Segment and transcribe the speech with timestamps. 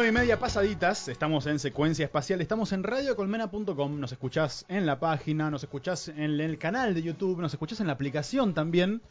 [0.00, 4.98] 9 y media pasaditas, estamos en secuencia espacial, estamos en radiocolmena.com, nos escuchás en la
[4.98, 9.02] página, nos escuchás en el canal de YouTube, nos escuchás en la aplicación también.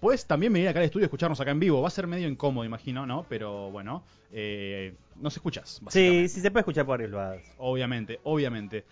[0.00, 1.80] Puedes también venir acá al estudio y escucharnos acá en vivo.
[1.80, 3.24] Va a ser medio incómodo, imagino, ¿no?
[3.26, 5.80] Pero bueno, eh, nos escuchás.
[5.88, 7.14] Sí, sí se puede escuchar por el.
[7.56, 8.84] Obviamente, obviamente.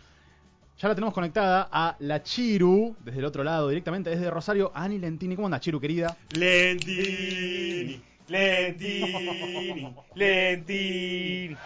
[0.78, 4.98] Ya la tenemos conectada a la Chiru, desde el otro lado, directamente desde Rosario, Ani
[4.98, 5.36] Lentini.
[5.36, 6.16] ¿Cómo anda, Chiru, querida?
[6.30, 8.00] Lentini,
[8.32, 11.56] Lentini, Lentini.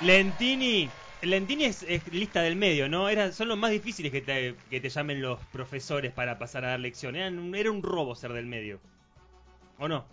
[0.00, 0.90] Lentini.
[1.22, 3.08] Lentini es, es lista del medio, ¿no?
[3.08, 6.70] Era, son los más difíciles que te, que te llamen los profesores para pasar a
[6.70, 7.14] dar lección.
[7.14, 8.80] Eran un- era un robo ser del medio.
[9.78, 10.04] ¿O no?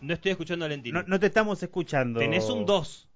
[0.00, 0.92] No estoy escuchando a Lentini.
[0.92, 2.20] No, no te estamos escuchando.
[2.20, 3.08] Tenés un 2.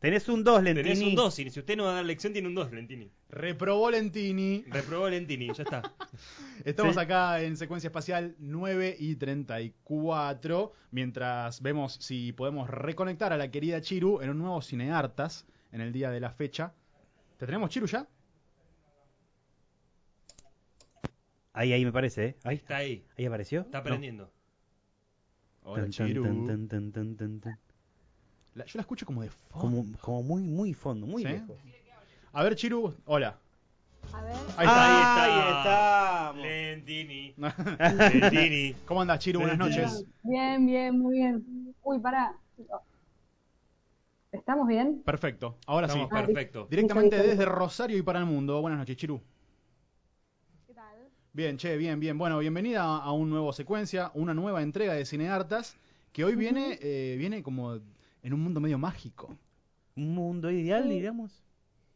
[0.00, 0.84] Tenés un 2, Lentini.
[0.94, 1.38] Tenés un 2.
[1.40, 3.10] Y si usted no va a dar lección, tiene un 2, Lentini.
[3.30, 4.64] Reprobó Lentini.
[4.68, 5.82] Reprobó Lentini, ya está.
[6.64, 7.00] Estamos Sí.
[7.00, 13.80] acá en secuencia espacial 9 y 34, mientras vemos si podemos reconectar a la querida
[13.82, 16.72] Chiru en un nuevo Cineartas en el día de la fecha.
[17.36, 18.06] ¿Te tenemos, Chiru, ya?
[21.52, 22.36] Ahí, ahí me parece, ¿eh?
[22.44, 23.04] Ahí, Está ahí.
[23.16, 23.60] ahí apareció.
[23.62, 23.80] Está No.
[23.82, 24.32] aprendiendo.
[25.64, 26.22] Hola, Tan, tan, Chiru.
[26.24, 27.58] tan, tan, tan, tan, tan, tan.
[28.54, 29.58] La- yo la escucho como de fondo.
[29.60, 31.28] Como, como muy, muy fondo, muy ¿Sí?
[31.28, 31.56] lejos.
[32.32, 33.38] A ver, Chiru, hola.
[34.12, 34.32] A ver.
[34.56, 36.28] Ahí está.
[36.28, 37.34] Ah, Ahí ahí Lentini.
[38.12, 38.74] Lentini.
[38.86, 39.40] ¿Cómo andas, Chiru?
[39.40, 40.04] Buenas noches.
[40.22, 41.74] Bien, bien, muy bien.
[41.82, 42.34] Uy, pará.
[44.32, 45.02] ¿Estamos bien?
[45.04, 45.56] Perfecto.
[45.66, 46.14] Ahora Estamos sí.
[46.14, 46.66] Ah, perfecto.
[46.70, 48.60] Directamente desde Rosario y para el mundo.
[48.60, 49.20] Buenas noches, Chiru.
[50.66, 50.96] ¿Qué tal?
[51.32, 52.18] Bien, che, bien, bien.
[52.18, 55.76] Bueno, bienvenida a, a un nuevo secuencia, una nueva entrega de Cineartas,
[56.12, 57.74] que hoy viene, eh, viene como
[58.22, 59.34] en un mundo medio mágico.
[59.96, 60.90] Un mundo ideal, Sí.
[60.90, 61.42] digamos.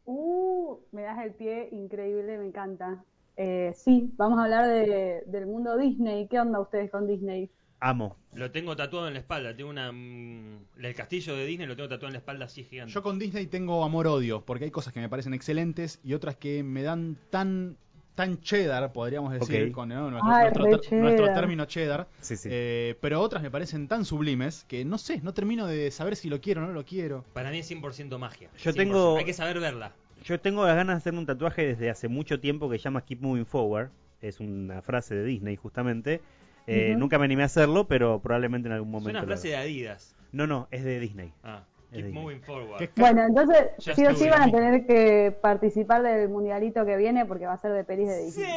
[0.05, 3.03] Uh, me das el pie increíble, me encanta.
[3.35, 6.27] Eh, sí, vamos a hablar de, del mundo Disney.
[6.27, 7.49] ¿Qué onda ustedes con Disney?
[7.79, 8.15] Amo.
[8.33, 9.55] Lo tengo tatuado en la espalda.
[9.55, 9.91] Tengo una.
[9.91, 12.93] mm, el castillo de Disney lo tengo tatuado en la espalda así gigante.
[12.93, 16.63] Yo con Disney tengo amor-odio, porque hay cosas que me parecen excelentes y otras que
[16.63, 17.77] me dan tan
[18.15, 20.11] tan cheddar, podríamos decir, con ¿no?
[20.11, 21.39] nuestro, Ay, nuestro re ter- nuestro cheddar.
[21.39, 22.07] término cheddar.
[22.21, 22.49] Sí, sí.
[22.51, 26.29] Eh, pero otras me parecen tan sublimes que no sé, no termino de saber si
[26.29, 27.23] lo quiero o no lo quiero.
[27.33, 28.49] Para mí es 100% magia.
[28.57, 28.75] Yo 100%.
[28.75, 29.93] tengo- Hay que saber verla.
[30.23, 33.01] Yo tengo las ganas de hacerme un tatuaje desde hace mucho tiempo que se llama
[33.03, 33.89] Keep Moving Forward.
[34.21, 36.21] Es una frase de Disney, justamente.
[36.65, 36.95] Eh.
[36.97, 39.09] Nunca me animé a hacerlo, pero probablemente en algún Es momento.
[39.11, 39.57] una lo frase de.
[39.57, 40.15] Adidas.
[40.31, 41.33] No, no, es de Disney.
[41.43, 42.77] Ah, Es keep de- moving forward.
[42.79, 47.25] ¿Qué- Bueno, entonces sí o sí van a tener que participar del mundialito que viene
[47.25, 48.25] porque va a ser de pelis de ¡Sí!
[48.41, 48.51] Disney.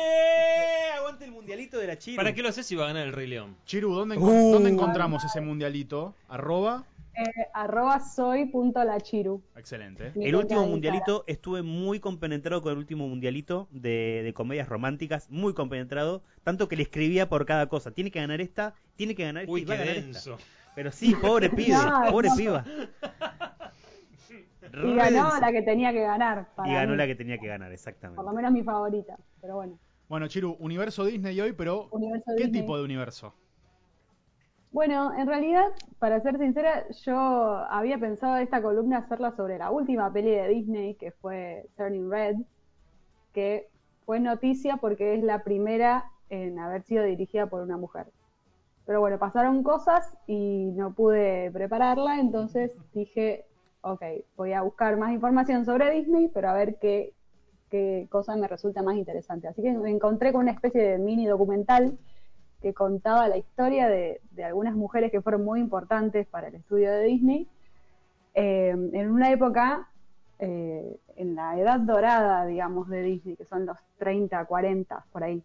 [0.99, 2.17] ¡Aguante el mundialito de la China!
[2.17, 3.57] ¿Para qué lo sé si va a ganar el Rey León?
[3.65, 4.53] Chiru, ¿dónde, Uh.
[4.53, 6.15] dónde encontramos ese mundialito?
[6.29, 6.85] Arroba.
[7.19, 7.23] Eh,
[7.55, 9.41] arroba soy.lachiru.
[9.57, 10.13] Excelente.
[10.15, 14.35] Mi El cuenta último de mundialito, estuve muy compenetrado con el último mundialito de, de
[14.35, 17.91] comedias románticas, muy compenetrado, tanto que le escribía por cada cosa.
[17.91, 20.35] Tiene que ganar esta, tiene que ganar esta Uy, y va qué a ganar denso.
[20.35, 20.45] esta.
[20.77, 22.37] Pero sí, pobre pibe, No, pobre no.
[22.37, 22.65] piba.
[24.81, 26.55] Y ganó la que tenía que ganar.
[26.55, 26.97] Para Y ganó mí.
[26.97, 28.17] la que tenía que ganar, exactamente.
[28.17, 29.17] Por lo menos mi favorita.
[29.41, 29.79] Pero bueno,
[30.09, 32.61] Bueno, Chiru, universo Disney hoy, pero universo ¿qué Disney.
[32.63, 33.35] tipo de universo?
[34.71, 35.65] Bueno, en realidad,
[35.99, 40.97] para ser sincera, yo había pensado esta columna hacerla sobre la última peli de Disney,
[40.97, 42.37] que fue Turning Red,
[43.33, 43.69] que
[44.05, 48.09] fue noticia porque es la primera en haber sido dirigida por una mujer.
[48.87, 53.45] Pero bueno, pasaron cosas y no pude prepararla, entonces dije,
[53.81, 54.03] ok,
[54.37, 57.13] voy a buscar más información sobre Disney, pero a ver qué,
[57.69, 59.49] qué cosa me resulta más interesante.
[59.49, 61.99] Así que me encontré con una especie de mini documental
[62.63, 66.93] que contaba la historia de, de algunas mujeres que fueron muy importantes para el estudio
[66.93, 67.49] de Disney
[68.39, 69.89] eh, en una época,
[70.39, 75.43] eh, en la edad dorada, digamos, de Disney, que son los 30, 40, por ahí,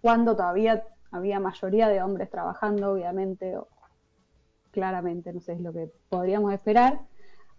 [0.00, 3.68] cuando todavía había mayoría de hombres trabajando, obviamente, o
[4.70, 7.00] claramente, no sé, es lo que podríamos esperar,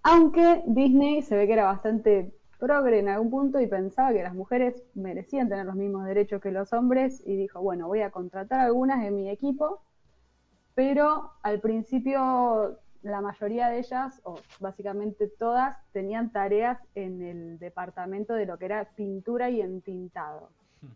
[0.03, 4.35] aunque Disney se ve que era bastante progre en algún punto y pensaba que las
[4.35, 8.59] mujeres merecían tener los mismos derechos que los hombres y dijo, bueno, voy a contratar
[8.59, 9.81] algunas en mi equipo,
[10.75, 18.33] pero al principio la mayoría de ellas, o básicamente todas, tenían tareas en el departamento
[18.33, 20.49] de lo que era pintura y entintado.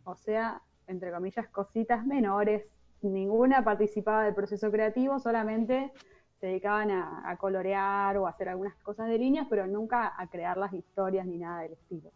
[0.04, 2.66] O sea, entre comillas, cositas menores.
[3.02, 5.92] Ninguna participaba del proceso creativo, solamente
[6.40, 10.58] se dedicaban a, colorear o a hacer algunas cosas de líneas, pero nunca a crear
[10.58, 12.12] las historias ni nada del estilo.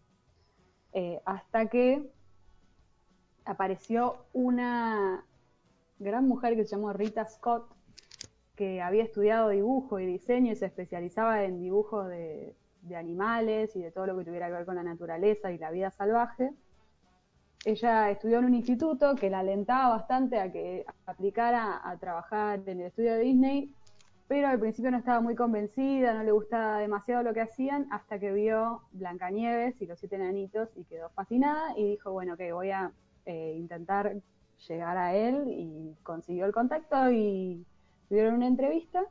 [0.94, 2.12] Eh, hasta que
[3.46, 5.24] apareció una
[6.00, 7.72] gran mujer que se llamó Rita Scott,
[8.56, 12.56] que había estudiado dibujo y diseño y se especializaba en dibujos de
[12.96, 15.92] animales y de todo lo que tuviera que ver con la naturaleza y la vida
[15.92, 16.52] salvaje.
[17.66, 22.80] Ella estudió en un instituto que la alentaba bastante a que aplicara a trabajar en
[22.80, 23.74] el estudio de Disney
[24.30, 28.20] pero al principio no estaba muy convencida, no le gustaba demasiado lo que hacían, hasta
[28.20, 32.70] que vio Blancanieves y los siete enanitos y quedó fascinada y dijo, bueno, que voy
[32.70, 32.92] a
[33.26, 34.16] eh, intentar
[34.68, 37.66] llegar a él y consiguió el contacto y
[38.08, 39.04] tuvieron una entrevista,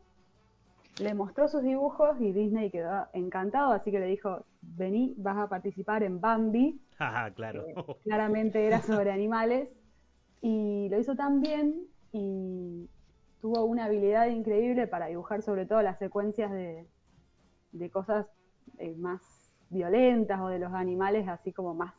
[1.01, 5.49] le mostró sus dibujos y Disney quedó encantado, así que le dijo, vení, vas a
[5.49, 7.65] participar en Bambi, Ah, claro.
[7.69, 7.75] eh,
[8.05, 9.69] claramente era sobre animales
[10.41, 11.75] y lo hizo tan bien
[12.13, 12.89] y
[13.41, 16.87] tuvo una habilidad increíble para dibujar sobre todo las secuencias de,
[17.73, 18.27] de cosas
[18.79, 19.21] eh, más
[19.71, 21.95] violentas o de los animales así como más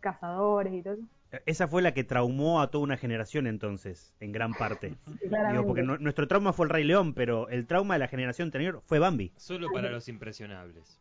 [0.00, 1.04] cazadores y todo eso.
[1.46, 4.92] Esa fue la que traumó a toda una generación entonces, en gran parte.
[5.50, 8.48] Digo, porque nu- nuestro trauma fue el Rey León, pero el trauma de la generación
[8.48, 9.32] anterior fue Bambi.
[9.38, 10.98] Solo para los impresionables.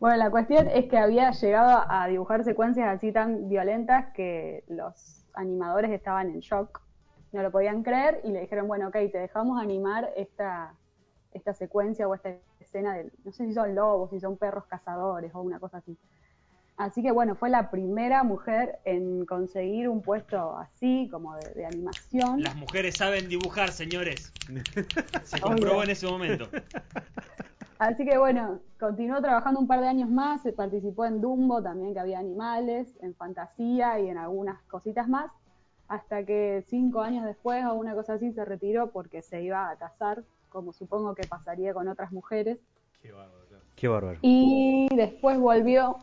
[0.00, 5.24] Bueno, la cuestión es que había llegado a dibujar secuencias así tan violentas que los
[5.34, 6.80] animadores estaban en shock,
[7.32, 10.74] no lo podían creer y le dijeron, bueno, ok, te dejamos animar esta,
[11.32, 12.30] esta secuencia o esta
[12.60, 15.96] escena de, no sé si son lobos, si son perros cazadores o una cosa así.
[16.76, 21.66] Así que bueno, fue la primera mujer en conseguir un puesto así, como de, de
[21.66, 22.42] animación.
[22.42, 24.32] Las mujeres saben dibujar, señores.
[25.24, 26.48] Se comprobó en ese momento.
[27.78, 31.92] Así que bueno, continuó trabajando un par de años más, se participó en Dumbo también,
[31.92, 35.30] que había animales, en Fantasía y en algunas cositas más,
[35.88, 39.76] hasta que cinco años después o una cosa así se retiró porque se iba a
[39.76, 42.58] casar, como supongo que pasaría con otras mujeres.
[43.02, 44.18] Qué bárbaro.
[44.22, 45.96] Y después volvió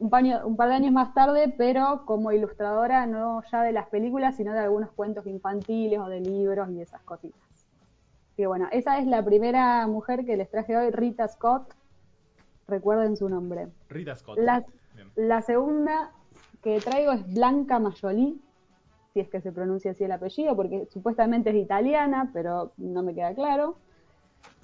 [0.00, 3.88] un, paño- un par de años más tarde, pero como ilustradora no ya de las
[3.88, 7.40] películas, sino de algunos cuentos infantiles o de libros y esas cositas.
[8.36, 11.72] Y bueno, esa es la primera mujer que les traje hoy, Rita Scott.
[12.66, 13.68] Recuerden su nombre.
[13.88, 14.38] Rita Scott.
[15.16, 16.12] La, segunda
[16.62, 18.40] que traigo es Blanca Majolí,
[19.12, 23.14] si es que se pronuncia así el apellido, porque supuestamente es italiana, pero no me
[23.14, 23.76] queda claro.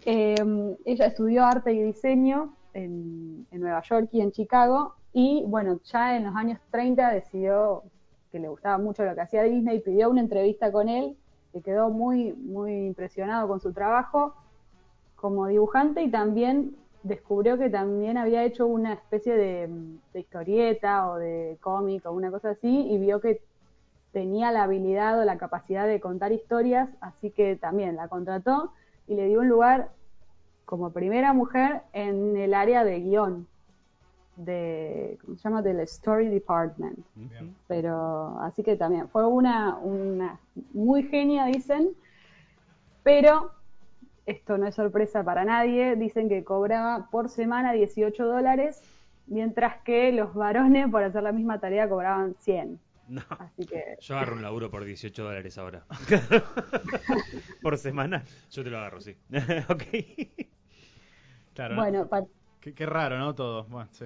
[0.05, 5.81] Eh, ella estudió arte y diseño en, en Nueva York y en Chicago, y bueno,
[5.85, 7.83] ya en los años 30 decidió
[8.31, 11.17] que le gustaba mucho lo que hacía Disney, pidió una entrevista con él,
[11.53, 14.35] que quedó muy, muy impresionado con su trabajo
[15.17, 19.69] como dibujante y también descubrió que también había hecho una especie de,
[20.13, 23.41] de historieta o de cómic o una cosa así y vio que
[24.13, 28.73] tenía la habilidad o la capacidad de contar historias, así que también la contrató
[29.07, 29.91] y le dio un lugar
[30.65, 33.47] como primera mujer en el área de guion,
[34.45, 35.63] de, ¿cómo se llama?
[35.63, 36.99] Del Story Department.
[37.15, 37.55] Bien.
[37.69, 40.39] Pero así que también fue una, una
[40.73, 41.91] muy genia, dicen,
[43.03, 43.53] pero
[44.27, 48.83] esto no es sorpresa para nadie, dicen que cobraba por semana 18 dólares,
[49.27, 52.79] mientras que los varones por hacer la misma tarea cobraban 100.
[53.09, 55.85] No, Así que Yo agarro un laburo por 18 dólares ahora.
[57.63, 58.23] por semana.
[58.53, 59.17] Yo te lo agarro, sí.
[59.69, 59.83] ok.
[61.55, 61.81] Claro, ¿no?
[61.81, 62.09] bueno,
[62.61, 63.35] Qué, qué raro, ¿no?
[63.35, 63.65] Todo.
[63.65, 64.05] Bueno, sí.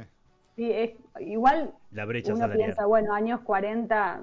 [0.56, 2.66] Sí, es, igual La brecha uno salarial.
[2.66, 4.22] piensa, bueno, años 40,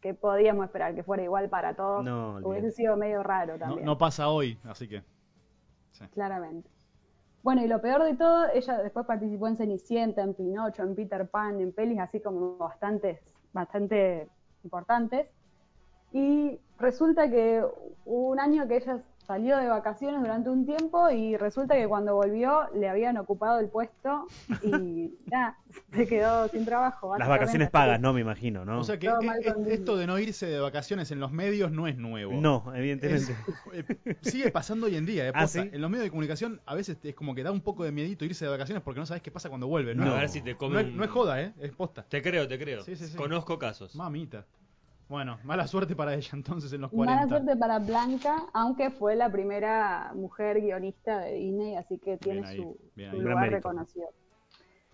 [0.00, 3.84] que podíamos esperar que fuera igual para todos, No, hubiese sido medio raro No, también.
[3.84, 5.02] no pasa hoy, así que.
[5.92, 6.04] sí.
[6.12, 6.68] Claramente.
[7.42, 11.28] Bueno, y lo peor de todo, ella después participó en Cenicienta, en Pinocho, en Peter
[11.28, 13.18] Pan, en pelis así como bastantes,
[13.52, 14.28] bastante
[14.62, 15.26] importantes.
[16.12, 17.64] Y resulta que
[18.04, 22.14] hubo un año que ella salió de vacaciones durante un tiempo y resulta que cuando
[22.14, 24.26] volvió le habían ocupado el puesto
[24.62, 25.56] y nada,
[25.94, 27.16] se quedó sin trabajo.
[27.16, 28.80] Las vacaciones pagas, no me imagino, ¿no?
[28.80, 29.72] O sea que con Disney.
[29.72, 32.32] esto de no irse de vacaciones en los medios no es nuevo.
[32.40, 33.32] No, evidentemente.
[33.72, 35.28] Es- eh, sigue pasando hoy en día.
[35.28, 35.60] eh, ¿Ah, sí?
[35.72, 38.24] En los medios de comunicación a veces es como que da un poco de miedito
[38.24, 39.94] irse de vacaciones porque no sabes qué pasa cuando vuelve.
[39.94, 41.52] No, A ver si te come no es, no es joda, ¿eh?
[41.60, 42.04] Es posta.
[42.08, 42.82] Te creo, te creo.
[42.82, 43.16] Sí, sí, sí.
[43.16, 43.94] Conozco casos.
[43.94, 44.44] Mamita.
[45.12, 47.28] Bueno, mala suerte para ella entonces en los Mala 40.
[47.28, 52.50] suerte para Blanca, aunque fue la primera mujer guionista de Disney, así que tiene Bien
[52.50, 54.08] ahí, su, bien lugar reconocido.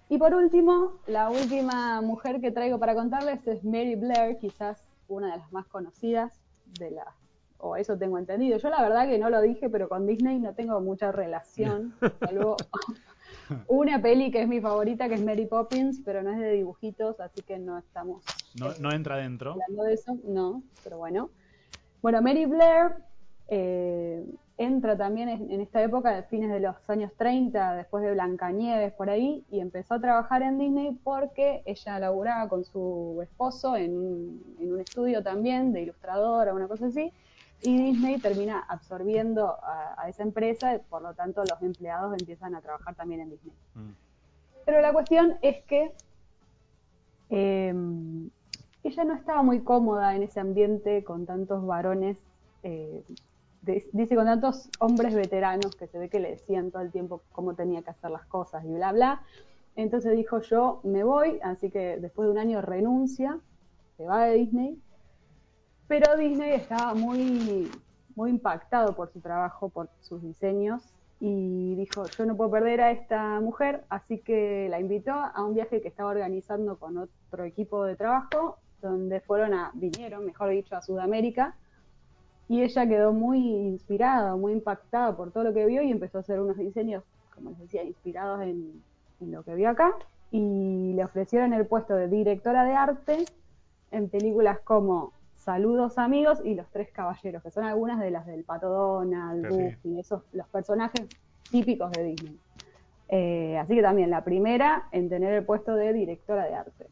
[0.09, 5.31] Y por último, la última mujer que traigo para contarles es Mary Blair, quizás una
[5.31, 6.43] de las más conocidas
[6.81, 7.15] de las,
[7.59, 8.59] o eso tengo entendido.
[8.59, 12.57] Yo la verdad que no lo dije, pero con Disney no tengo mucha relación, salvo
[13.69, 17.21] una peli que es mi favorita, que es Mary Poppins, pero no es de dibujitos,
[17.21, 19.53] así que no estamos No, no entra dentro.
[19.53, 21.31] hablando de eso, no, pero bueno.
[22.03, 22.97] Bueno, Mary Blair
[23.49, 24.25] eh,
[24.57, 28.93] entra también en, en esta época, de fines de los años 30, después de Blancanieves,
[28.93, 33.97] por ahí, y empezó a trabajar en Disney porque ella laburaba con su esposo en
[33.97, 37.13] un, en un estudio también de ilustradora, una cosa así,
[37.63, 42.61] y Disney termina absorbiendo a, a esa empresa, por lo tanto los empleados empiezan a
[42.61, 43.55] trabajar también en Disney.
[43.75, 43.91] Mm.
[44.65, 45.93] Pero la cuestión es que
[47.31, 47.75] eh,
[48.85, 52.17] ella no estaba muy cómoda en ese ambiente con tantos varones
[52.63, 53.05] eh,
[53.93, 57.55] dice con tantos hombres veteranos que se ve que le decían todo el tiempo cómo
[57.55, 59.23] tenía que hacer las cosas y bla, bla.
[59.77, 63.39] Entonces dijo yo me voy, así que después de un año renuncia,
[63.97, 64.81] se va de Disney.
[65.87, 67.71] Pero Disney estaba muy,
[68.15, 70.83] muy impactado por su trabajo, por sus diseños,
[71.21, 75.55] y dijo, yo no puedo perder a esta mujer, así que la invitó a un
[75.55, 80.77] viaje que estaba organizando con otro equipo de trabajo, donde fueron a, vinieron, mejor dicho,
[80.77, 81.55] a Sudamérica,
[82.49, 86.21] y ella quedó muy inspirada, muy impactada por todo lo que vio y empezó a
[86.23, 87.05] hacer unos diseños,
[87.35, 88.83] como les decía, inspirados en,
[89.21, 89.93] en lo que vio acá,
[90.31, 93.25] y le ofrecieron el puesto de directora de arte
[93.91, 95.13] en películas como
[95.49, 99.49] Saludos amigos y Los Tres Caballeros, que son algunas de las del Pato Donald.
[99.49, 101.07] Goofy, esos, los personajes
[101.51, 102.39] típicos de Disney.
[103.09, 106.89] Eh, así que también la primera en tener el puesto de directora de arte.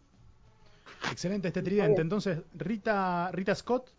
[1.10, 2.02] Excelente este tridente.
[2.02, 3.90] Entonces, Rita, Rita Scott,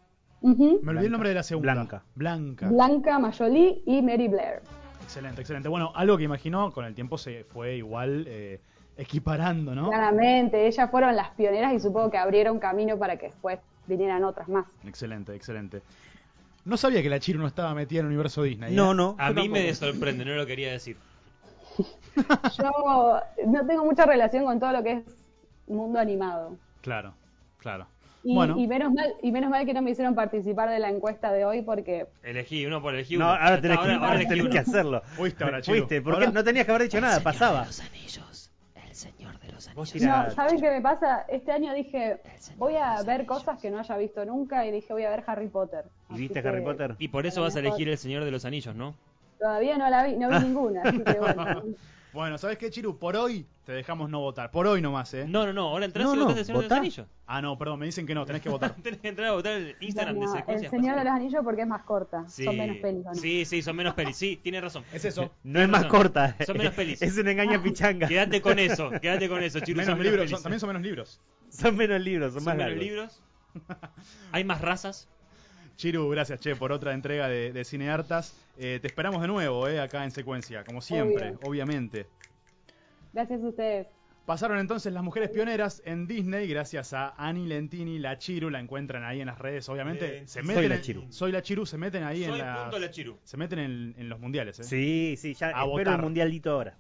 [0.41, 1.73] me olvidé el nombre de la segunda.
[1.73, 2.03] Blanca.
[2.15, 2.69] Blanca.
[2.69, 4.61] Blanca Mayoli y Mary Blair.
[5.01, 5.69] Excelente, excelente.
[5.69, 8.59] Bueno, algo que imaginó, con el tiempo se fue igual eh,
[8.97, 9.89] equiparando, ¿no?
[9.89, 14.49] Claramente, ellas fueron las pioneras y supongo que abrieron camino para que después vinieran otras
[14.49, 14.65] más.
[14.85, 15.81] Excelente, excelente.
[16.65, 18.73] No sabía que la Chiru no estaba metida en el universo Disney.
[18.73, 18.75] ¿eh?
[18.75, 19.15] No, no.
[19.17, 20.97] A mí me sorprende, no lo quería decir.
[22.57, 25.03] Yo no tengo mucha relación con todo lo que es
[25.67, 26.57] mundo animado.
[26.87, 27.13] Claro,
[27.57, 27.85] claro.
[28.23, 30.89] Y, bueno, y menos mal, y menos mal que no me hicieron participar de la
[30.89, 33.33] encuesta de hoy porque Elegí uno por elegí No, uno.
[33.33, 34.49] ahora tenés, está, que, ahora- ahora ahora tenés uno.
[34.53, 35.01] que hacerlo.
[35.17, 35.77] Fuiste ahora, Chiru.
[35.79, 37.63] Fuiste, porque Ahora- no tenías que haber dicho nada, pasaba.
[37.63, 38.51] Anillos.
[38.87, 40.01] El Señor de los Anillos.
[40.01, 41.25] No, ¿saben qué me pasa?
[41.27, 42.21] Este año dije,
[42.57, 45.49] voy a ver cosas que no haya visto nunca y dije, voy a ver Harry
[45.49, 45.83] Potter.
[46.09, 46.95] ¿Y Así viste que Harry Potter?
[46.99, 48.95] Y por eso vas a elegir El Señor de los Anillos, ¿no?
[49.39, 51.63] Todavía no la vi, no vi ninguna, así que bueno.
[52.13, 52.97] Bueno, ¿sabes qué, Chiru?
[52.97, 54.49] Por hoy te dejamos no votar.
[54.49, 55.25] Por hoy nomás, ¿eh?
[55.27, 57.07] No, no, no, ahora entras No, y no, votas El Señor de los Anillos.
[57.27, 58.73] Ah, no, perdón, me dicen que no, tenés que votar.
[58.83, 60.69] Tenés que entrar a votar el Instagram Bueno, de el secuencia.
[60.69, 62.43] Señor de los Anillos porque es más corta, Sí.
[62.45, 63.05] son menos pelis.
[63.05, 63.15] ¿o no?
[63.15, 64.15] Sí, sí, son menos pelis.
[64.15, 64.83] Sí, tiene razón.
[64.93, 65.31] es eso.
[65.43, 65.97] No es más razón.
[65.97, 66.35] corta.
[66.45, 67.01] Son menos pelis.
[67.01, 68.07] Es un engaño pichanga.
[68.07, 69.77] Quédate con eso, quédate con eso, Chiru.
[69.77, 70.31] Menos son libros, pelis.
[70.31, 71.21] son- también son menos libros.
[71.49, 72.83] Son menos libros, son, Son más menos largos.
[72.85, 73.21] libros.
[74.31, 75.07] Hay más razas.
[75.77, 78.35] Chiru, gracias, che, por otra entrega de, de Cineartas.
[78.57, 81.39] Eh, te esperamos de nuevo, eh, acá en secuencia, como siempre, Obvio.
[81.43, 82.07] obviamente.
[83.13, 83.87] Gracias a ustedes.
[84.25, 89.03] Pasaron entonces las mujeres pioneras en Disney, gracias a Annie Lentini, la Chiru, la encuentran
[89.05, 90.17] ahí en las redes, obviamente.
[90.17, 91.05] Eh, se soy meten la en- Chiru.
[91.11, 92.61] Soy la Chiru, se meten ahí Soy en la.
[92.63, 93.17] punto la Chiru.
[93.23, 94.63] Se meten en, en los mundiales, eh.
[94.65, 95.93] Sí, sí, ya A espero votar.
[95.95, 96.75] el mundialito ahora.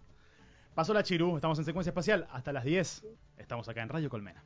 [0.75, 3.05] Pasó la Chiru, estamos en secuencia espacial hasta las 10.
[3.37, 4.43] Estamos acá en Radio Colmena.